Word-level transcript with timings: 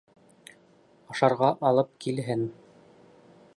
Ашарға 1.15 1.51
алып 1.71 1.93
килһен! 2.05 2.43